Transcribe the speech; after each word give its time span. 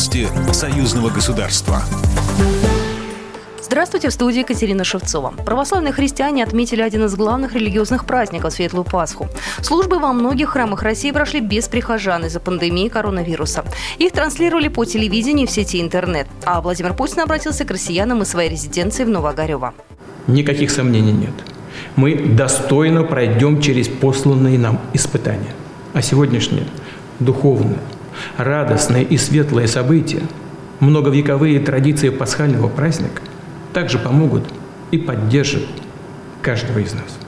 Новости 0.00 0.28
союзного 0.54 1.10
государства. 1.10 1.82
Здравствуйте, 3.62 4.08
в 4.08 4.12
студии 4.14 4.38
Екатерина 4.38 4.82
Шевцова. 4.82 5.34
Православные 5.44 5.92
христиане 5.92 6.42
отметили 6.42 6.80
один 6.80 7.04
из 7.04 7.14
главных 7.14 7.52
религиозных 7.52 8.06
праздников– 8.06 8.50
Светлую 8.54 8.84
Пасху. 8.84 9.28
Службы 9.60 9.98
во 9.98 10.14
многих 10.14 10.48
храмах 10.48 10.82
России 10.82 11.10
прошли 11.10 11.40
без 11.40 11.68
прихожан 11.68 12.24
из-за 12.24 12.40
пандемии 12.40 12.88
коронавируса. 12.88 13.62
Их 13.98 14.12
транслировали 14.12 14.68
по 14.68 14.86
телевидению 14.86 15.46
в 15.46 15.50
сети 15.50 15.82
интернет. 15.82 16.26
А 16.46 16.62
Владимир 16.62 16.94
Путин 16.94 17.20
обратился 17.20 17.66
к 17.66 17.70
россиянам 17.70 18.22
из 18.22 18.28
своей 18.28 18.48
резиденции 18.48 19.04
в 19.04 19.10
Новогарево. 19.10 19.74
Никаких 20.28 20.70
сомнений 20.70 21.12
нет. 21.12 21.34
Мы 21.96 22.14
достойно 22.16 23.02
пройдем 23.02 23.60
через 23.60 23.88
посланные 23.88 24.58
нам 24.58 24.80
испытания. 24.94 25.52
А 25.92 26.00
сегодняшнее 26.00 26.64
духовное, 27.18 27.80
радостное 28.36 29.02
и 29.02 29.16
светлое 29.16 29.66
событие, 29.66 30.22
многовековые 30.80 31.60
традиции 31.60 32.08
пасхального 32.10 32.68
праздника 32.68 33.22
также 33.72 33.98
помогут 33.98 34.44
и 34.90 34.98
поддержат 34.98 35.64
каждого 36.42 36.78
из 36.78 36.92
нас. 36.92 37.18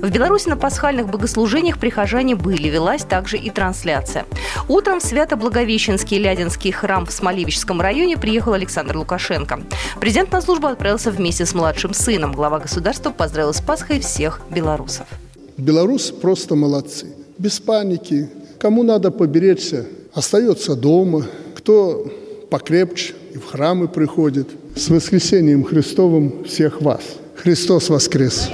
В 0.00 0.10
Беларуси 0.12 0.48
на 0.48 0.56
пасхальных 0.56 1.08
богослужениях 1.08 1.78
прихожане 1.78 2.36
были, 2.36 2.68
велась 2.68 3.02
также 3.02 3.36
и 3.36 3.50
трансляция. 3.50 4.26
Утром 4.68 5.00
в 5.00 5.02
Свято-Благовещенский 5.02 6.18
Лядинский 6.18 6.70
храм 6.70 7.04
в 7.04 7.10
Смоливическом 7.10 7.80
районе 7.80 8.16
приехал 8.16 8.52
Александр 8.52 8.96
Лукашенко. 8.96 9.58
Президент 9.98 10.30
на 10.30 10.40
службу 10.40 10.68
отправился 10.68 11.10
вместе 11.10 11.44
с 11.46 11.52
младшим 11.52 11.94
сыном. 11.94 12.32
Глава 12.32 12.60
государства 12.60 13.10
поздравил 13.10 13.52
с 13.52 13.60
Пасхой 13.60 13.98
всех 13.98 14.40
белорусов. 14.50 15.08
Белорусы 15.56 16.14
просто 16.14 16.54
молодцы. 16.54 17.08
Без 17.36 17.58
паники. 17.58 18.28
Кому 18.60 18.84
надо 18.84 19.10
поберечься, 19.10 19.86
остается 20.18 20.74
дома. 20.74 21.26
Кто 21.54 22.10
покрепче 22.50 23.14
и 23.34 23.38
в 23.38 23.44
храмы 23.46 23.88
приходит. 23.88 24.48
С 24.74 24.88
воскресением 24.88 25.64
Христовым 25.64 26.44
всех 26.44 26.82
вас. 26.82 27.02
Христос 27.36 27.88
воскрес! 27.88 28.48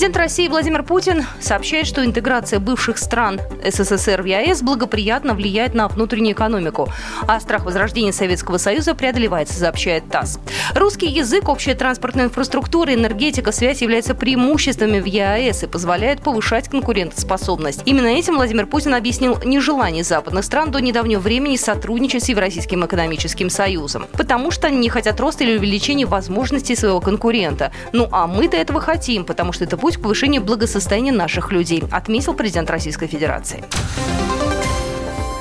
Президент 0.00 0.16
России 0.16 0.48
Владимир 0.48 0.82
Путин 0.82 1.26
сообщает, 1.40 1.86
что 1.86 2.02
интеграция 2.02 2.58
бывших 2.58 2.96
стран 2.96 3.38
СССР 3.62 4.22
в 4.22 4.24
ЕАЭС 4.24 4.62
благоприятно 4.62 5.34
влияет 5.34 5.74
на 5.74 5.88
внутреннюю 5.88 6.32
экономику, 6.32 6.88
а 7.28 7.38
страх 7.38 7.66
возрождения 7.66 8.10
Советского 8.10 8.56
Союза 8.56 8.94
преодолевается, 8.94 9.58
сообщает 9.58 10.08
ТАСС. 10.08 10.38
Русский 10.74 11.06
язык, 11.06 11.50
общая 11.50 11.74
транспортная 11.74 12.24
инфраструктура, 12.24 12.94
энергетика, 12.94 13.52
связь 13.52 13.82
являются 13.82 14.14
преимуществами 14.14 15.00
в 15.00 15.04
ЕАЭС 15.04 15.64
и 15.64 15.66
позволяют 15.66 16.22
повышать 16.22 16.70
конкурентоспособность. 16.70 17.82
Именно 17.84 18.06
этим 18.06 18.36
Владимир 18.36 18.66
Путин 18.66 18.94
объяснил 18.94 19.36
нежелание 19.44 20.02
западных 20.02 20.46
стран 20.46 20.70
до 20.70 20.78
недавнего 20.78 21.20
времени 21.20 21.56
сотрудничать 21.56 22.24
с 22.24 22.30
Евразийским 22.30 22.86
экономическим 22.86 23.50
союзом, 23.50 24.06
потому 24.12 24.50
что 24.50 24.68
они 24.68 24.78
не 24.78 24.88
хотят 24.88 25.20
роста 25.20 25.44
или 25.44 25.58
увеличения 25.58 26.06
возможностей 26.06 26.74
своего 26.74 27.02
конкурента. 27.02 27.70
Ну 27.92 28.08
а 28.10 28.26
мы-то 28.26 28.56
этого 28.56 28.80
хотим, 28.80 29.26
потому 29.26 29.52
что 29.52 29.64
это 29.64 29.76
будет 29.76 29.89
путь 29.90 29.98
к 29.98 30.02
повышению 30.02 30.42
благосостояния 30.42 31.10
наших 31.10 31.50
людей, 31.50 31.82
отметил 31.90 32.34
президент 32.34 32.70
Российской 32.70 33.08
Федерации. 33.08 33.64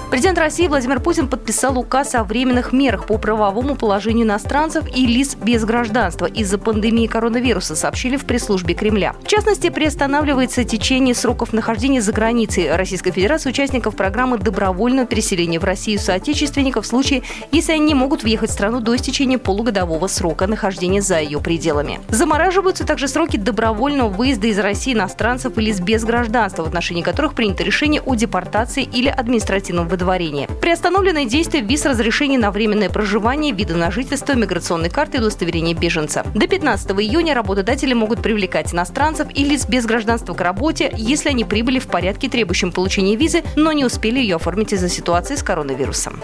Президент 0.10 0.40
России 0.40 0.68
Владимир 0.68 1.00
Путин 1.00 1.28
подписал 1.28 1.78
указ 1.78 2.16
о 2.16 2.24
временных 2.24 2.74
мерах 2.74 3.06
по 3.06 3.20
правовому 3.20 3.76
положению 3.76 4.26
иностранцев 4.26 4.84
и 4.96 5.06
лиц 5.06 5.36
без 5.36 5.64
гражданства 5.66 6.26
из-за 6.26 6.58
пандемии 6.58 7.06
коронавируса, 7.06 7.76
сообщили 7.76 8.18
в 8.18 8.26
пресс-службе 8.26 8.74
Кремля. 8.74 9.14
В 9.22 9.28
частности, 9.28 9.70
приостанавливается 9.70 10.64
течение 10.64 11.14
сроков 11.14 11.54
нахождения 11.54 12.02
за 12.02 12.12
границей 12.12 12.76
Российской 12.76 13.12
Федерации 13.12 13.52
участников 13.52 13.96
программы 13.96 14.40
добровольного 14.40 15.06
переселения 15.06 15.60
в 15.60 15.64
Россию 15.64 16.00
соотечественников 16.00 16.86
в 16.86 16.88
случае, 16.88 17.22
если 17.52 17.74
они 17.74 17.86
не 17.86 17.94
могут 17.94 18.24
въехать 18.24 18.50
в 18.50 18.54
страну 18.54 18.80
до 18.80 18.96
истечения 18.96 19.38
полугодового 19.38 20.08
срока 20.08 20.48
нахождения 20.48 21.04
за 21.04 21.20
ее 21.20 21.40
пределами. 21.40 22.02
Замораживаются 22.10 22.84
также 22.84 23.08
сроки 23.08 23.38
добровольного 23.38 24.10
выезда 24.10 24.48
из 24.48 24.58
России 24.58 24.94
иностранцев 24.94 25.56
и 25.60 25.62
лиц 25.62 25.80
без 25.80 26.04
гражданства, 26.04 26.64
в 26.64 26.68
отношении 26.68 27.04
которых 27.04 27.36
принято 27.36 27.64
решение 27.64 28.02
о 28.02 28.16
депортации 28.16 28.82
или 28.82 29.08
административном 29.08 29.88
выдавании 29.88 29.99
удовлетворения. 30.00 30.48
Приостановлены 30.62 31.26
действия 31.26 31.62
виз 31.62 31.86
разрешений 31.86 32.38
на 32.38 32.52
временное 32.52 32.90
проживание, 32.90 33.54
вида 33.54 33.76
на 33.76 33.92
жительство, 33.92 34.34
миграционной 34.34 34.90
карты 34.90 35.18
и 35.18 35.20
удостоверения 35.20 35.74
беженца. 35.74 36.26
До 36.34 36.48
15 36.48 36.92
июня 36.92 37.34
работодатели 37.36 37.94
могут 37.94 38.22
привлекать 38.22 38.74
иностранцев 38.74 39.28
и 39.34 39.44
лиц 39.44 39.68
без 39.68 39.86
гражданства 39.86 40.34
к 40.34 40.42
работе, 40.42 40.92
если 40.96 41.30
они 41.30 41.44
прибыли 41.44 41.80
в 41.80 41.88
порядке, 41.88 42.30
требующем 42.30 42.72
получения 42.72 43.16
визы, 43.16 43.44
но 43.56 43.72
не 43.72 43.86
успели 43.86 44.20
ее 44.20 44.38
оформить 44.38 44.74
из-за 44.74 44.90
ситуации 44.90 45.36
с 45.36 45.44
коронавирусом. 45.44 46.24